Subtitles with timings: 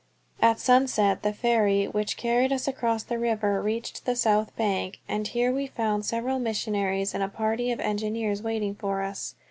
[0.41, 5.27] At sunset the ferry which carried us across the river reached the south bank, and
[5.27, 9.35] here we found several missionaries and a party of engineers waiting for us.